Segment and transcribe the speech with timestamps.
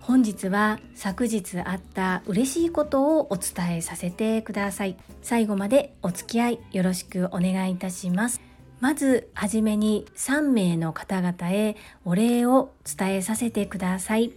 [0.00, 4.96] 本日は昨日あった嬉しいことをお伝えさせてください。
[5.22, 8.40] 最後までお付き合いよろしくお願いいたします。
[8.80, 14.32] まずはじめに3名の方々へお礼を伝えさせてください。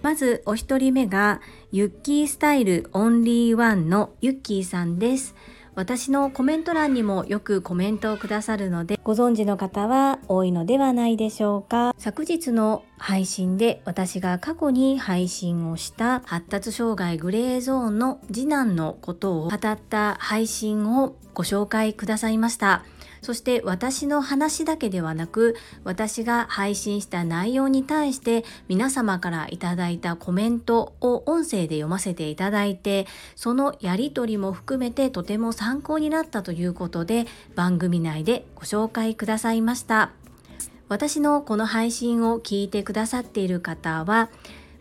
[0.00, 5.36] まずお一人目がユッキースタイルオンリーワンのユッキーさんです。
[5.74, 11.94] 私のコメント欄にもよくコメントをくださるのでご存知の方は多いのではないでしょうか。
[11.96, 22.84] 昨日の配信で私が過去に配信をした発達障害グレーゾーンの次男のことを語った配信をご紹介くださいました。
[23.22, 33.06] そして私の話だけではなく私が配信した内容に対して皆様からいただいたコメントを音声で読ませていただいて
[33.36, 40.10] そのやり取りも含めてとても参考になったということで番組内でご紹介くださいました。
[40.88, 44.28] 私のこの配信を聞いてくださっている方は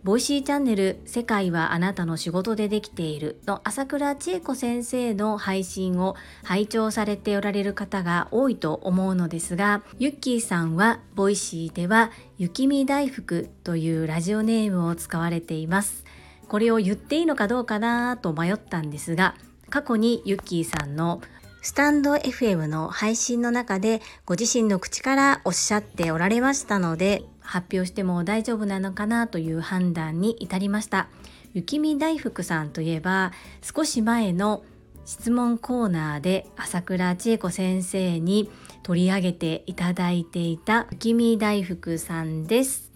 [0.03, 16.03] Voicy チャンネル「世界はあなたの仕事でできている」の朝倉千恵子先生の配信を拝聴されておられる方が多いと思うのですがユッキーさんは Voicy では「雪見大福」というラジオネームを使われています。
[16.47, 19.35] これを言っていいのかどうかなと迷ったんですが
[19.69, 21.21] 過去にユッキーさんの
[21.61, 31.09] スタンド FM の配信の中でご自身の口からおっしゃっておられましたので発表しても大丈夫なのかなという判断に至りました。
[31.53, 34.63] 雪見大福さんといえば少し前の
[35.03, 38.49] 質問コーナーで朝倉千恵子先生に
[38.83, 42.89] 取り上げていただいていた雪見大福さんです。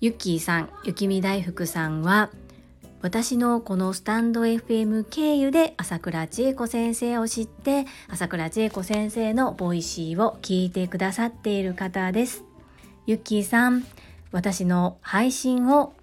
[0.00, 2.30] ゆきさん雪見大福さんは
[3.02, 12.49] 私のこのスタンド FM 経由で朝倉千恵子先生を知って朝倉千恵子先生の Voicy を聞いてくださっている方です。
[13.06, 13.84] ゆっきーさん
[14.32, 15.94] 私の配信を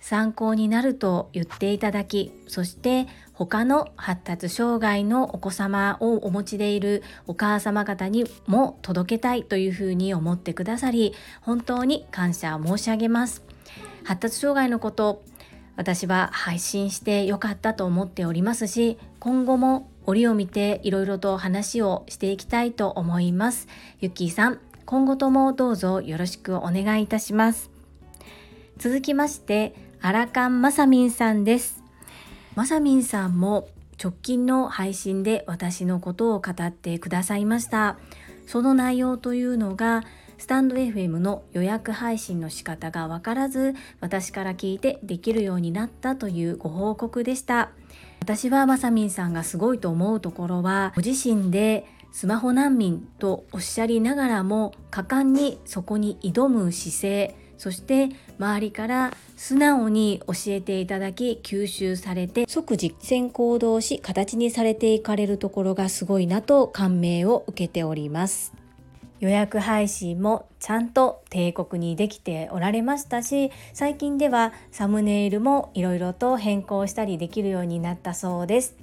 [0.00, 13.42] 参考になると言っていただきそして他の発達障害のお子様をお持ちでいるお母様方にも届けたいというふうに思ってくださり本当に感謝申し上げます。
[14.04, 15.22] 発達障害のこと
[15.76, 23.68] 私は配信してよかったと思っておりますし今後も折を見ていろいろと話をしていきたいと思います。
[24.00, 24.60] ゆっきーさん
[24.92, 27.70] 今後ともどうぞよろしくお願いいたします。
[28.76, 31.82] 続きましてアラカンマサミンさんです。
[32.56, 37.96] マサミンさんも直近の配信で私のことを語ってくださいました。
[38.46, 40.02] その内容というのが
[40.36, 47.70] スタンド FM の予約配信の仕方がわからず私から聞いてできるようになったというご報告でした。
[48.20, 68.52] 私はまさみんさんがすごいと思うところはご自身でスマホ難民とおっしゃりながらも果敢にそこに挑む姿勢そして周りから素直に教えていただき吸収されて即実践行動し形にされていかれるところがすごいなと感銘を受けております。
[69.20, 78.81] 予約配信もちゃんと帝国にできておられましたし最近ではサムネイルもいろいろと変更したりできるようになったそうです。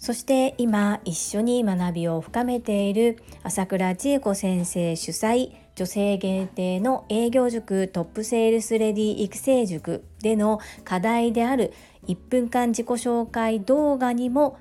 [0.00, 11.74] そして今一緒に学びを深めている朝倉千恵子先生主催女性限定の営業塾トップセールスレディ育成塾での課題である
[12.06, 14.58] 1分間自己紹介動画にも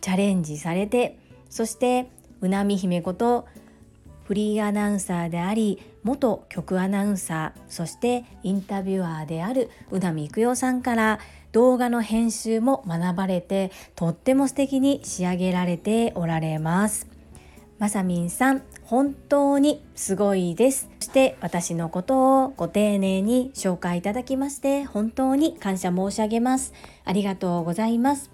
[0.00, 1.18] チャレンジされて
[1.50, 2.08] そして
[2.40, 3.46] うなみ姫こと
[4.28, 11.18] フリーアナウンサーであり元局アナウンサーそしてインタビュアーである宇田美育代さんから
[11.52, 17.06] 動画の編集も学ばれてとっても素敵に仕上げられておられます。
[17.78, 20.88] まさみんさん本当にすごいです。
[20.98, 26.72] そして私のことをご丁寧に紹介いただきまして本当に感謝申し上げます。
[27.04, 28.30] ありがとうございます。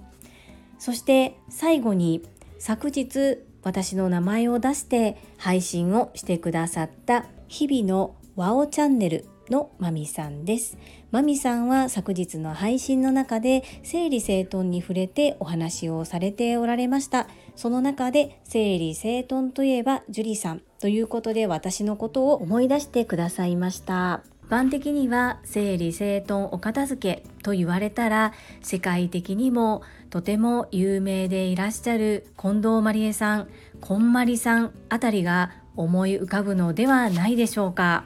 [0.78, 2.22] そして最後に
[2.58, 10.78] 昨日私の名前を出して配信をしてくださった日々のワオチャンネルのまみさんです。
[11.10, 17.28] まみさんは昨日の配信の中で整理整頓に触れてお話をされておられました。
[17.56, 24.22] その中で整理整頓といえば樹里さんということで私のことを思い出してくださいました。
[24.44, 33.48] 一般的には整理整頓お片付けと言われたら世界的にもとても有名でいらっしゃる近藤まりえさん、
[33.80, 38.04] こんまりさんあたりが思い浮かぶのではないでしょうか。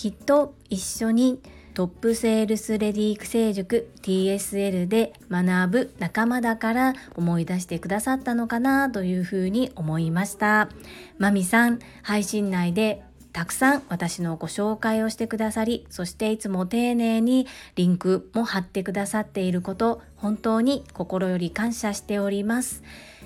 [0.00, 1.42] きっと一緒に
[1.74, 10.70] トップセールスレディ育成塾 TSL で学ぶ仲間だから思い出してくださったのかなというふうに思いました。
[11.18, 13.02] まみさん、配信内で
[13.34, 22.82] たくさん私のご紹介をしてくださり、そしていつも丁寧にリンクも貼ってくださっていること、本当に心より感謝しております。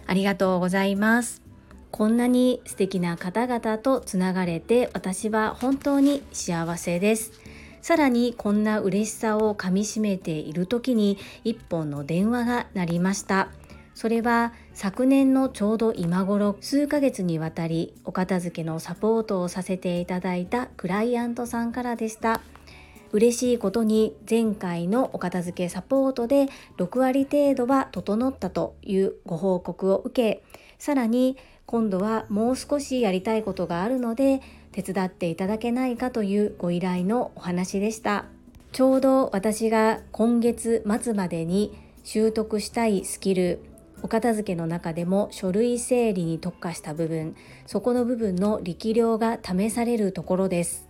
[0.09, 1.44] ありがとうございます。
[1.95, 7.31] こんなに素敵な方々とつながれて私は本当に幸せです。
[7.83, 13.49] さらにこんな嬉しさをかみしめている時に一本の電話が鳴りました
[13.95, 22.41] それは昨年のちょうど今頃数ヶ月にわたりお片付けのサポートをさせていただいたクライアントさんからでした
[23.13, 26.49] 嬉しいことに前回のお片付けサポートで
[26.79, 30.43] 6割程度は整ったというご報告を受け
[30.79, 34.41] さらに今度はもう少しやりたいことがあるので
[34.73, 38.27] 手伝っていただけないかというご依頼のお話でした。
[38.73, 43.61] ちょうど私が今月末までに習得したいスキル
[44.03, 47.37] お片付けの中でも書類整理に特化した部分
[47.67, 50.89] そこの部分の力量が試されるところです。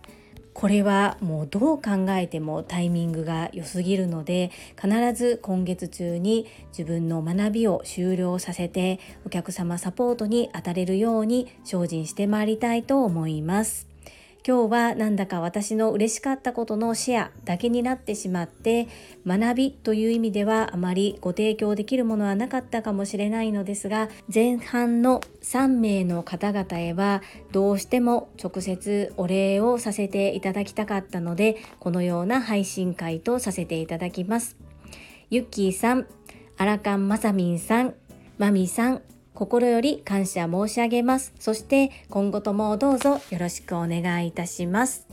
[0.55, 13.94] これはもうどう考えてもタイミングが良すぎるので必ず今月中に自分の学びを終了させてお客様サポートに当たれるように精進してまいりたいと思います。
[14.47, 18.87] 今日はなんだか私の嬉しかったことのシェアだけになってしまって
[19.25, 34.57] 学びという意味ではあまりご提供できるものはなかったかもしれないのですが前半の3名の方々へはどうしても直接お礼をさせていただきたかったのでこのような配信会とさせていただきます。
[35.31, 36.05] ゆっきーさん、
[36.57, 37.95] アラカンまさみんさん、
[38.37, 39.01] まみさん、
[39.35, 41.33] 心より感謝申し上げます。
[41.39, 45.05] そして今後ともどうぞよろしくお願いいたします。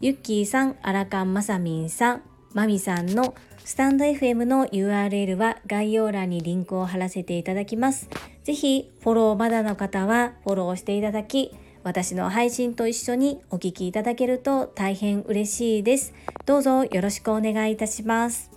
[0.00, 2.22] ゆっきーさん、アラカンマサミンさん、
[2.54, 3.34] マミさんの
[3.64, 8.08] スタンド FM の URL は概要欄にリンクを貼らせていただきます。
[8.44, 16.14] ぜひフォローまだの方はフォローしていただき、私の配信と一緒にお聞きいただけると大変嬉しいです。
[16.44, 18.50] どうぞよろしくお願いいたします。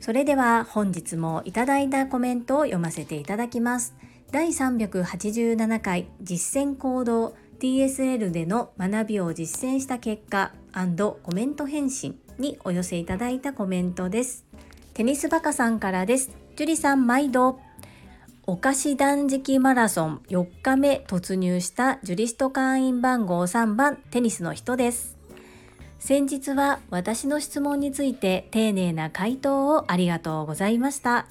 [0.00, 3.94] それでは本日もいただいたコメントを読ませていただきます。
[4.32, 14.46] 第387回実践行動 TSL での学びを実践した結果コメント返信にお寄せいただいたコメントです。
[14.94, 16.30] テニスバカさんからです。
[16.56, 17.60] 樹里さん毎度。
[18.46, 25.18] お菓子断食マラソン4日目突入したジュリスト会員番号3番テニスの人です。
[25.98, 31.26] 先日は私の質問について丁寧な回答をありがとうございました。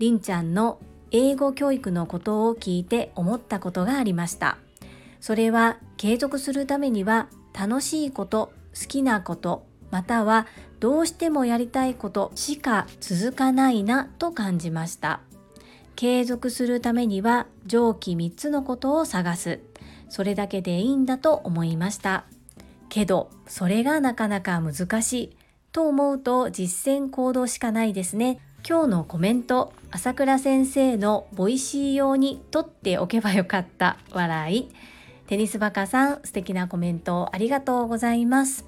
[0.00, 0.80] りんちゃんの
[1.16, 4.58] 英語教育のことを聞いて思ったことがありました。
[5.20, 10.48] それは継続するためには楽しいこと好きなことまたは
[10.80, 15.20] どうしてもやりたいことしか続かないなと感じました。
[15.94, 19.60] 継続するためには上記3つのことを探す。
[20.08, 22.24] それだけでいいんだと思いました。
[22.88, 25.36] けどそれがなかなか難しい
[25.70, 28.40] と思うと実践行動しかないですね。
[28.66, 34.70] 今日のコメント朝倉先生の Voicy 用に取っておけばよかった笑い。
[35.26, 38.64] テニスバカさん素敵なコメントありがとうございます。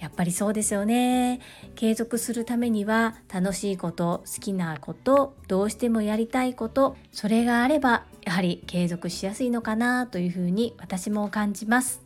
[0.00, 1.40] やっぱりそうですよね。
[1.74, 12.03] 継続するためには楽しいこと好きなことどうしてもやりたいことそれがあればやはり継続しやすいのかなというふうに私も感じます。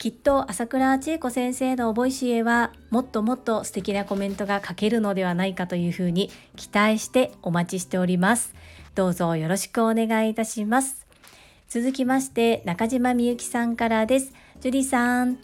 [0.00, 8.54] きっと朝倉千恵子先生の Voicy へはもっともっと素敵なコメントが書けるのではないかというふうに期待してお待ちしております。
[8.94, 11.06] どうぞよろしくお願いいたします。
[11.68, 14.32] 続きまして中島みゆきさんからです。
[14.62, 15.36] 樹里さん、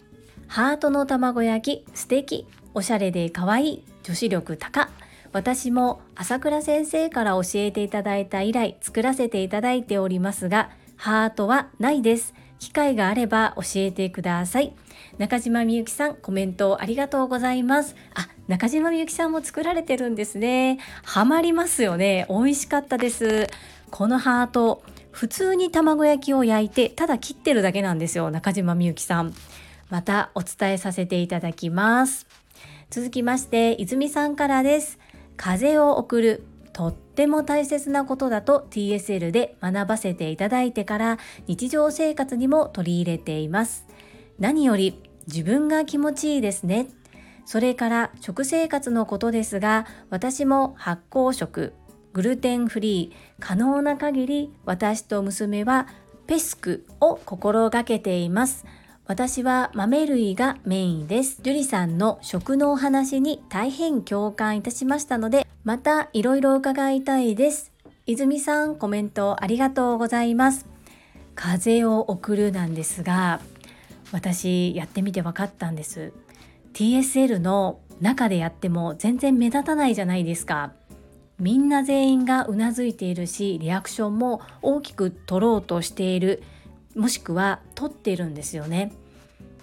[0.47, 4.89] ハートの卵焼き素敵、おしゃれで可愛い、女子力高。
[5.33, 12.33] 私も朝倉先生から教えていただいた以来作らせていただいておりますが、ハートはないです。
[12.59, 14.73] 機会があれば教えてください。
[15.17, 17.95] 中島みゆきさん、コメントありがとうございます。
[18.13, 20.79] あ、中島みゆきさんも作られてるんですね。
[21.03, 22.25] ハマりますよね。
[22.29, 23.47] 美味しかったです。
[23.91, 28.29] このハート、普通に卵焼きを焼いて、ただ切ってるだけなんですよ。
[28.31, 29.33] 中島みゆきさん。
[29.89, 32.27] またお伝えさせていただきます。
[32.89, 34.99] 続きまして、泉さんからです。
[35.35, 36.43] 風を送る。
[36.77, 41.17] とっても大切なことだと TSL で学ばせていただいてから
[41.47, 43.87] 日常生活にも取り入れています。
[44.37, 46.89] 何より自分が気持ちいいですね。
[47.45, 51.73] それから食生活のことですが私も発酵食
[52.13, 55.87] グルテンフリー可能な限り私と娘は
[56.27, 58.65] ペスクを心がけています
[59.07, 61.41] 私は豆類がメインです。
[61.41, 67.71] 樹里さんの食のお話に大変共感いたしましたので、またいろいろ伺いたいです。
[68.05, 70.65] 泉さん、コメントありがとうございます。
[71.35, 73.39] 風を送るなんですが、
[74.11, 76.11] 私やってみて分かったんです。
[76.73, 80.73] TSL の中でやっても全然目立たないじゃないですか。
[81.39, 86.43] みんな全員がうなずいているし、リアクションも大きく取ろうとしている。
[86.97, 88.91] もしくは取っているんですよね。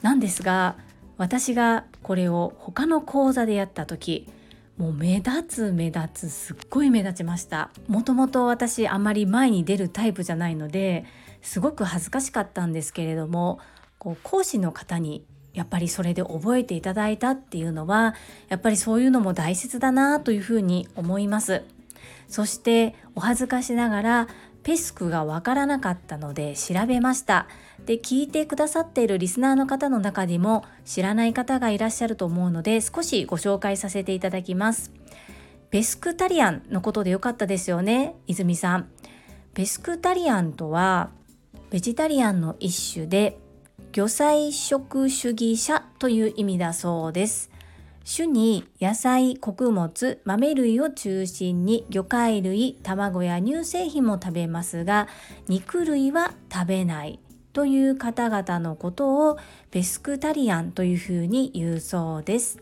[0.02, 0.76] なんですが
[1.16, 4.28] 私がこれを他の講座でやった時
[4.76, 11.04] もう目立つ目立つすっごい目立ちましたもともと私あまり前に出るタイプじゃないので
[11.42, 13.60] すごく恥ずかしかったんですけれども
[13.98, 18.14] こう講師の方にやっぱりそれで覚えていただいたっていうのは
[18.48, 21.62] やっぱりそういうのも大切だなというふうに思います
[22.28, 24.28] そしてお恥ずかしながら
[24.64, 27.46] ペスクがわからなかったので調べました。
[27.84, 34.90] で聞いてくださっているリスナーの方の中にも知らない方がいらっしゃると思うので少しご紹介させていただきます。
[35.70, 38.88] ペスクタリアンのことでよかったですよね泉さん。
[39.52, 41.10] ペスクタリアンとは
[41.70, 43.38] ベジタリアンの一種で
[43.92, 47.50] 魚菜食主義者という意味だそうです。
[48.04, 55.08] 主に野菜、穀物、豆類を中心に魚介類、卵や乳製品も食べますが、
[55.48, 57.18] 肉類は食べない
[57.54, 59.38] という方々のことを
[59.70, 62.58] ペスクタリアンというふうに言うそうです。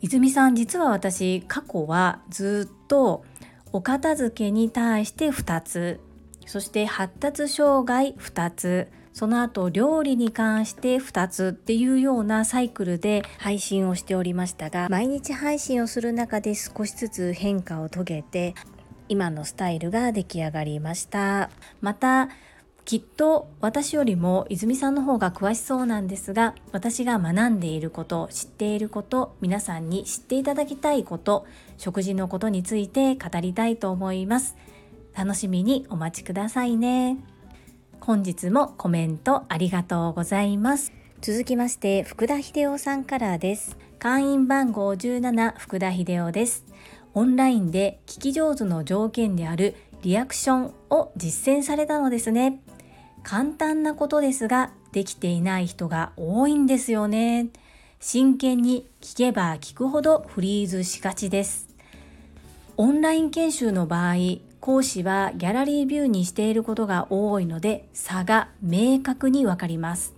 [0.00, 3.24] 泉さん、実は私、過去はずっと
[3.72, 6.00] お片付けに対して2つ、
[6.46, 18.54] そして発達障害2つ、その後料理に関して2つっていうようなサイクルで配信をしておりましたが毎日配信をする中で少しずつ変化を遂げて
[19.08, 21.50] 今のスタイルが出来上がりました。
[21.80, 22.28] また
[22.84, 34.56] きっと私よりも泉さんの方が詳しそうなんですが私が学んでいること知っていること皆さんに知っていただきたいこと食事のことについて語りたいと思います。
[35.14, 37.18] 楽しみにお待ちくださいね。
[38.00, 40.90] 本日もコメントありがとうございます。
[41.20, 43.76] 続きまして福田秀夫さんからです。
[43.98, 46.64] 会員番号17福田秀夫です。
[47.12, 52.62] オンラインで聞き上手の条件であるリアクションを実践されたのですね。
[53.22, 57.48] 簡単なことですができていない人が多いんですよね。
[58.00, 61.68] 真剣に聞けば聞くほどフリーズしがちです。
[62.78, 64.14] オンライン研修の場合、
[64.60, 70.14] 講師はギャラリービューにしていることが多いので差が明確にわかります。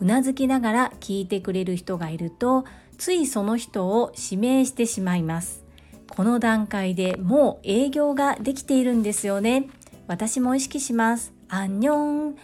[0.00, 2.64] うなずきながら聞いてくれる人がいると
[2.98, 5.64] ついその人を指名してしまいます。
[6.08, 9.68] この段階でもう営業ができているんですよね。
[10.06, 11.32] 私も意識します。
[11.48, 12.36] アンニョン。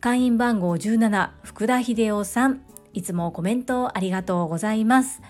[0.00, 2.62] 会員番号17福田秀夫さん。
[2.92, 5.22] いつもコメントありがとうございます。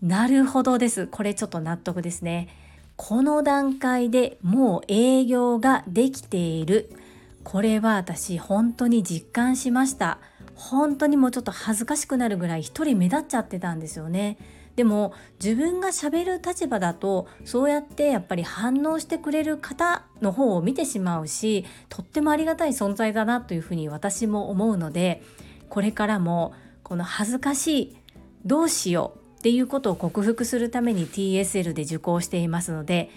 [0.00, 1.06] なるほどです。
[1.06, 2.48] これちょっと納得ですね。
[3.02, 6.92] この段階でもう営業ができている。
[7.44, 10.18] これは私本当に実感しました。
[10.54, 14.36] 本当にもうちょっと恥ずかしくなるぐらい一人目立っちゃってたんですよね。
[14.76, 25.22] でも自分がしゃべる立場だとそうやってやっぱり反応してくれる方の方を見てしまうしとってもありがたい存在だなというふうに私も思うので
[25.70, 26.52] これからも
[26.82, 27.96] この恥ずかしい
[28.44, 33.08] どうしようっていうことを克服するために TSL で受講していますので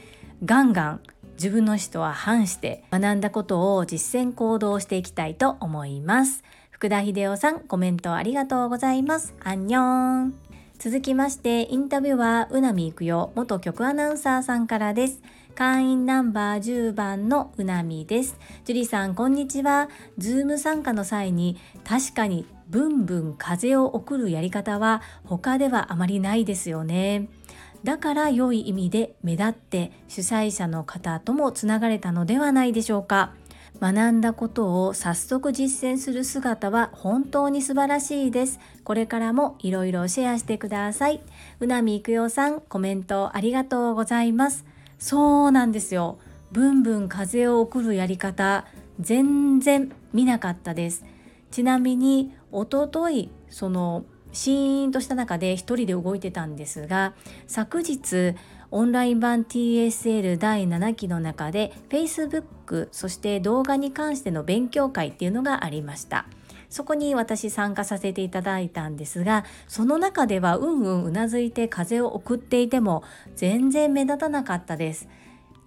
[0.46, 1.02] ガンガン
[1.34, 6.44] 自分の意思とは反して学んだことを実践行動していきたいと思います。
[6.72, 9.34] 福田秀夫さんコメントありがとうございます。
[9.44, 10.34] アンニョン。
[10.80, 13.34] 続きましてインタビューはうなみいくよ。
[13.36, 15.22] 元局アナウンサーさんからです。
[15.56, 18.38] 会員ナンバー10番のうなみです。
[18.66, 19.90] 樹里さん、こんにちは。
[20.18, 27.30] ズーム参加の際に確かにブンブン風を送るやり方は他ではあまりないですよね。
[27.84, 33.34] だから良い意味で目立って主催者の方ともつながれたのではないでしょうか。
[33.80, 38.60] 学んだことを早速実践する姿は本当に素晴らしいです。
[38.84, 41.22] これからもいろいろシェアしてください。
[41.60, 44.66] うなみいくよさん、コメントありがとうございます。
[44.98, 46.18] そうなんですよ。
[46.52, 48.66] ブンブン風を送るやり方、
[49.00, 51.06] 全然見なかったです。
[51.52, 57.14] ちなみにおとといそのシーンとした中で一人で動いてたんですが
[57.48, 58.36] 昨日
[58.72, 66.26] オンライン版 TSL 第7期の中で Facebook そして動画に関しての勉強会っていうのがありました。
[66.70, 73.04] そこに私参加させていただいたんですがその中ではうんうんうなずいて風を送っていても
[73.36, 75.08] 全然目立たなかったです。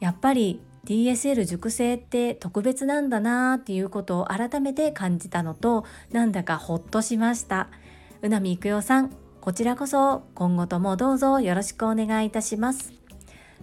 [0.00, 7.68] やっぱり DSL 熟成って特別なんだなーっていうことを改めて感じたのとなんだかほっとしました。
[8.22, 12.92] うなみいくよさんこちらこそ今後ともどうぞよろしくお願いいたします。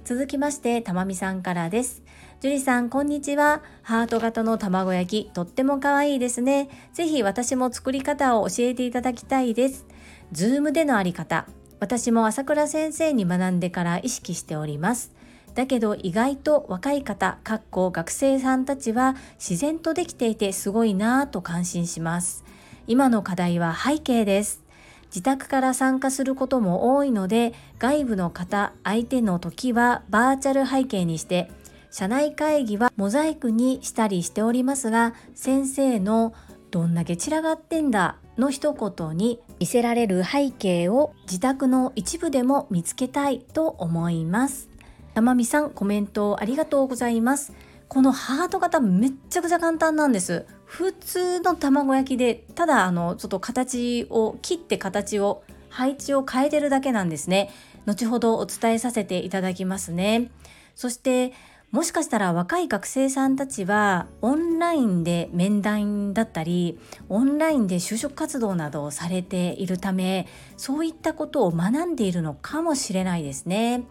[0.03, 2.03] 続きましてたまみさんからです。
[2.41, 3.63] 樹里さんこんにちは。
[3.83, 6.67] ハート型の卵焼きとっても可愛いですね。
[6.91, 9.85] ぜひ私も作り方を教えていただきたいです。
[10.33, 11.47] Zoom でのあり方
[11.79, 15.22] 私も朝倉先生に学んでから意識しております。
[15.55, 22.43] だけど意外と若い方、かっこ学生さんたちは自然とできていてすごいなぁと感心します。
[22.87, 24.63] 今の課題は背景です。
[25.07, 31.51] 自宅から参加することも多いので、外部の方、相手の時はバーチャル背景にして、
[31.91, 36.33] 社内会議はモザイクにしたりしておりますが、先生の
[36.71, 44.72] どんだけ散らがってんだの一言に見せられる背景を自宅の一部でも見つけたいと思います。
[45.15, 47.53] 山美さんコメントありがとうございます。
[47.87, 50.45] このハート型めっちゃくちゃ簡単なんです。
[50.65, 57.51] 普通の卵焼きでただあのちょっと形を切って形を配置を変えてるだけなんですね。
[57.85, 60.31] 後ほどお伝えさせていただきますね。
[60.73, 61.33] そして
[61.69, 66.79] もしかしたら若い学生さんたちはオンラインで面談だったり
[67.09, 73.83] オンラインで就職活動などをされているためそういったことを学んでいるのかもしれないですね。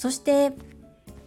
[0.00, 0.54] そして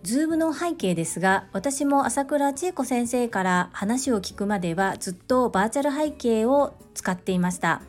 [0.02, 7.84] Zoom の背景ですが私も朝倉千恵子先生から話を聞くまではずっとバーチャル背景を使っていました。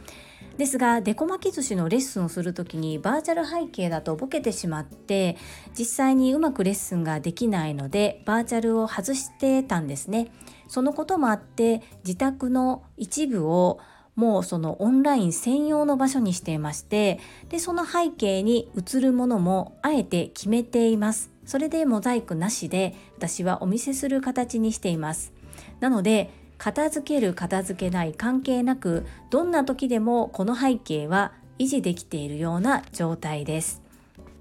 [0.59, 5.39] ですがデコ巻き寿司のレッスンをする時にバーチャル背景だとボケてしまって
[5.77, 10.29] 実際にうまくレッスンができないのでバーチャルを外してたんですね。
[10.69, 13.81] そのこともあって自宅の一部を
[14.17, 17.19] もうそのオンライン専用の場所にしていまして
[17.49, 21.31] でその背景に映るものもあえて決めています。
[21.45, 25.33] それでモザイクなしで私はお見せする形にしています。
[25.81, 33.83] なので片付ける片付けない関係なくどんな時でもこの背景は維持できているような状態です。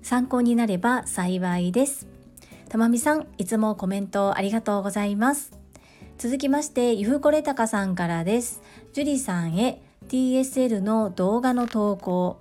[0.01, 2.07] 参考になれば幸いです。
[2.69, 5.51] たまみさんいつもコメントありがとうございます。
[6.17, 8.61] 続きましてゆうこれたかさんからです。
[8.93, 12.39] 樹里さんへ TSL の動画の投稿。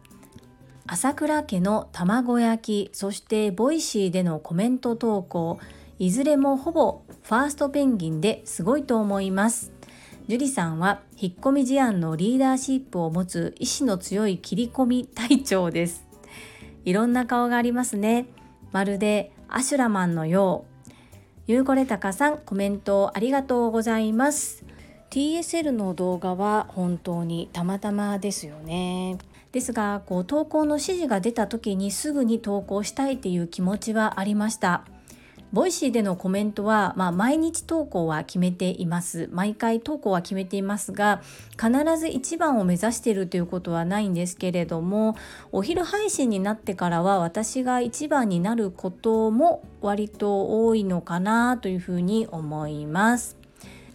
[0.87, 5.59] 朝倉家の卵焼きそして Voicy でのコメント投稿。
[5.99, 9.73] いずれもほぼファーストペンギンですごいと思います。
[10.29, 16.05] 樹里さんは引っ込み思案のリーダーシップを持つ意志の強い切り込み隊長です。
[16.85, 18.27] いろんな顔がありますね。
[18.73, 20.93] まるでアシュラマンのよう。
[21.47, 24.62] ゆうこれたかさんコメントありがとうございます。
[25.13, 29.19] TSL の動画は本当にたまたまですよね。
[29.53, 34.87] ですがこう投稿の指示が出た時にすぐに投稿したいっていう気持ちはありました。
[35.53, 39.29] Voicy でのコメントは、まあ、毎日投稿は決めています。
[39.33, 41.21] 毎回投稿は決めていますが、
[41.61, 45.15] 必ず一番を目指しているということはないんですけれども、
[45.53, 53.42] お昼配信になってからは私が一番になることも割と多いのかなというふうに思います。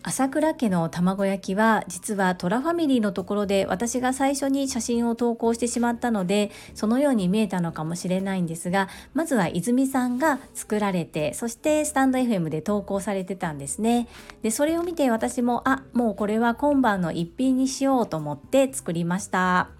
[0.07, 14.07] 朝倉家の卵焼きは実はトラファミリーのところで私が最初に写真を投稿してしまったのでそのように見えたのかもしれないんですがまずは泉さんが作られてそしてスタンド FM で投稿されてたんですね。
[14.43, 19.76] でそれを見て私もあもうこれは今晩の一品にしようと思って作りました。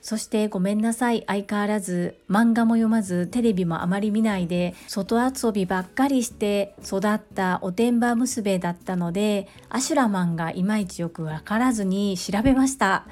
[0.00, 1.24] そしてごめんなさい。
[1.26, 13.06] 相変わらず漫画も読まずテレビもあまり見ないで外遊びばっかりして育ったおてんば娘だったのでアシュラマンがいまいちよくわからずに調べました。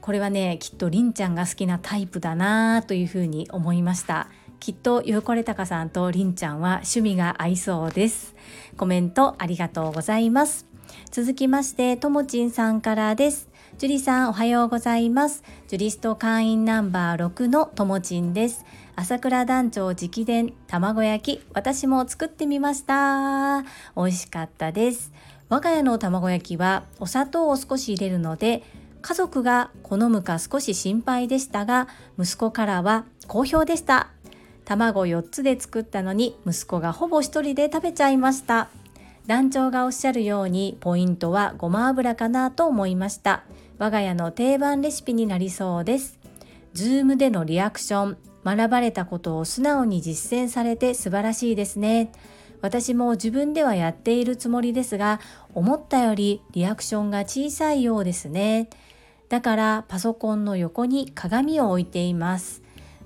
[0.00, 4.28] これはねきっとりんちゃんが好きなタイプだなというふうに思いました。
[4.58, 8.34] きっとゆうこれたかさんとりんちゃんは趣味が合いそうです。
[8.76, 10.66] コメントありがとうございます。
[11.10, 13.49] 続きましてともちんさんからです。
[13.80, 15.42] ジュリさんおはようございます。
[15.68, 18.66] ジュリスト会員ナンバー6のともちんです。
[18.94, 23.62] 朝倉団長直伝卵焼き、私も作ってみました。
[23.96, 25.12] 美味しかったです。
[25.48, 28.62] 我が家の卵焼きはお砂糖を少し入れるので、
[29.00, 31.88] 家族が好むか少し心配でしたが、
[32.18, 34.10] 息子からは好評でした。
[34.66, 38.68] 卵4つで作ったのに息子がほぼ1人で食べちゃいました。
[39.26, 43.44] 団長がおっしゃるようにポイントはごま油かなと思いました。
[43.80, 46.18] 我が家の定番レシピになりそうです。
[46.74, 52.12] Zoom でのリアクション、学ばれたことを素直に実践されて素晴らしいですね。
[52.60, 55.18] 私も自分ではやっているつもりですが、
[55.54, 58.68] 思ったよりリアクションが小さいようですね。
[59.30, 62.60] だからパソコンの横に鏡を置いています。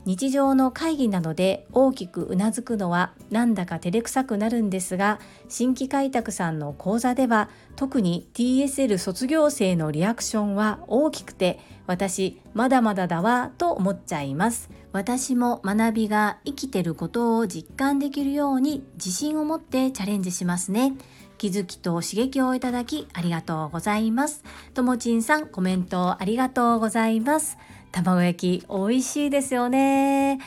[0.05, 14.71] 日常の会議などで大きくうなずくのはなんだか照れくさくなるんですが新規開拓さんの講座では特に TSL 卒業生のリアクションは大きくて私まだまだだわと思っちゃいます。
[14.93, 20.95] 私も学びが生きてることを実感できるように自信を持ってチャレンジしますね。
[21.37, 24.45] 気づきと刺激をいただきありがとうございます。
[24.73, 27.59] ともちんさんコメントありがとうございます。
[28.03, 30.41] 卵焼き美味しいですよね。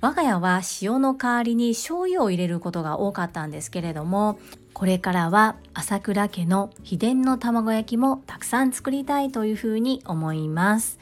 [0.00, 4.38] 我が家は塩の代わりに醤油を入れることが多かったんですけれども
[4.72, 11.00] これからは朝倉家の秘伝の卵焼きもたくさん作りたいというふうに思います。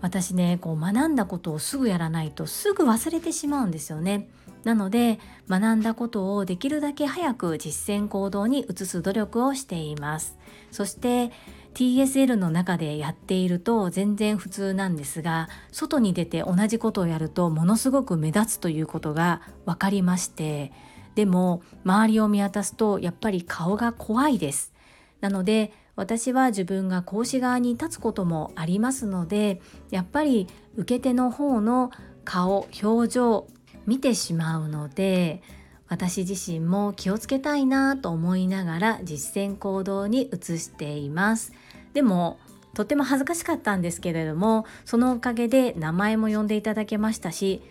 [0.00, 4.26] 私ねこう学んだことをすぐやらないとすぐ忘れてしまうんですよね。
[4.64, 10.38] なので学んだことをできるだけ早く実践行動に移す努力をしています。
[10.70, 11.30] そして
[11.74, 20.72] TSL の中でやっていると全然普通なんですが外に出て同じことをやるとものすごく目立つということが分かりまして
[21.14, 24.72] でも周りを見渡すとやっぱり顔が怖いです。
[25.20, 31.90] なので私は自分が講師側に立つこともありますのでやっぱり受け手の方の
[32.24, 33.46] 顔表情
[33.86, 35.42] 見てしまうので
[35.90, 41.52] 私自身も気をつけたいなと思いながら実践行動に移しています。
[41.92, 42.38] でも
[42.74, 47.62] とても恥ずかしかったんですけれどもそのおかげで名前も呼んでいただけましたし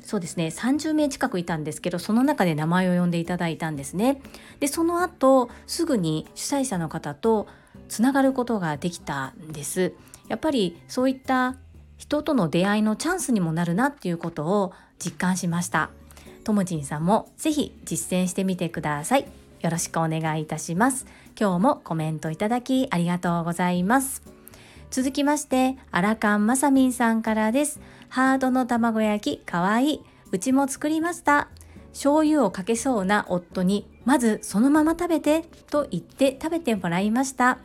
[0.00, 4.22] そうですね30名近くいたんですけどその中で名前を呼んでいただいたんですね。
[4.60, 7.48] でその後すぐに主催者の方と
[7.88, 9.92] つながることができたんです。
[10.28, 11.56] やっぱりそういった
[11.96, 15.90] 人との出会いのチャンスにもなるなっていうことを実感しました。
[16.46, 19.26] ともちんさんもぜひ実践してみてください。
[19.62, 21.04] よろしくお願いいたします。
[21.36, 24.22] 今日もコメントいただきありがとうございます。
[24.92, 27.80] 続きましてアラカンマサミンさんからです。
[28.10, 30.04] ハードの卵焼きかわいい。
[30.30, 31.48] うちも作りました。
[31.90, 37.58] 醤油をかけそうな夫にまずそのまま食べてと言って食べてもらいました。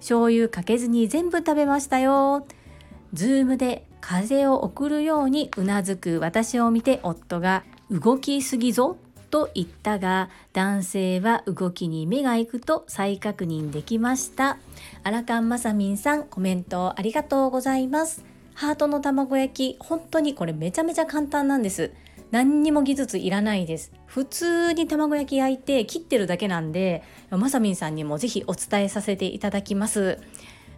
[0.00, 2.46] 醤油かけずに全部食べましたよ。
[3.14, 8.96] ズームで風を送るようにうなずく私を見て夫が動きすぎぞ
[9.30, 14.58] と言ったが男性は動きに目が行くと再確認できました。
[15.02, 18.24] アラカンマサミンさんコメントありがとうございます。
[18.54, 21.92] ハートの卵焼き本当にこれめちゃめちゃ簡単なんです。
[22.32, 23.92] 何にも技術いらないです。
[24.06, 30.18] 普通に卵焼き焼いて切ってるだけなんでまさみんさんにもぜひお伝えさせていただきます。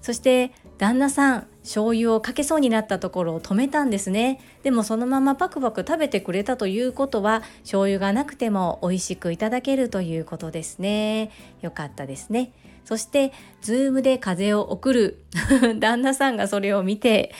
[0.02, 4.40] そして旦那さん醤油をかけそうになったところを止めたんですね。
[4.62, 11.30] でもそのままパクパク食べてくれたということは醤油がなくても美味しくいただけるということですね。
[11.60, 12.52] よかったですね。
[12.84, 15.24] そしてズームで風を送る
[15.78, 17.32] 旦那さんがそれを見て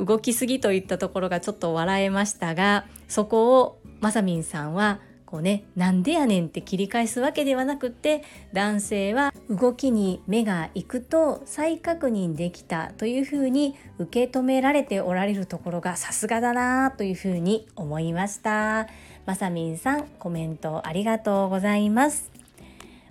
[0.00, 4.98] 動きすぎといったところがちょっと笑えましたがそこをまさみんさんは
[5.32, 18.88] こうねなんでやねんって切り返すわけではなくって男性は動きに目が行くと再確認できたというふうに受け止められておられるところがさすがだなというふうに思いました。
[19.24, 22.30] まさみんさんコメントありがとうございます。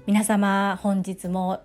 [0.06, 1.62] 皆様本日も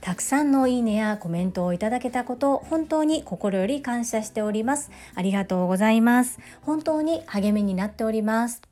[0.00, 4.90] たくさんのいいねやコメントをいただけたこと本当に心より感謝しております。
[5.14, 6.40] ありがとうございます。
[6.62, 8.69] 本当に励みになっております。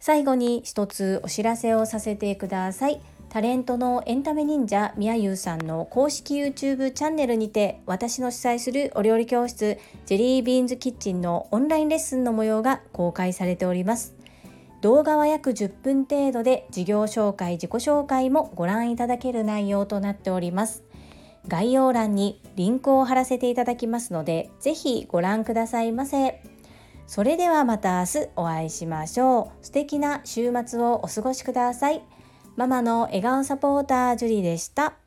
[0.00, 3.00] 最後に一つお知らせをさせてください。
[3.28, 14.14] タレントのエンタメ忍者みやゆうさんの公式 YouTube チャンネルにて私の主催するお料理教室ジェリービーンズキッチンのオンラインレッスンの模様が公開されております。
[14.80, 20.82] 動画は約10分程度で事業紹介自己紹介もご覧いただける内容となっております。
[21.46, 26.42] 概要欄にリンクを貼らせていただきますのでぜひご覧くださいませ。
[27.10, 29.66] それではまた明日お会いしましょう。
[29.66, 32.04] 素敵な週末をお過ごしください。
[32.54, 34.99] ママの笑顔サポータージュリでした。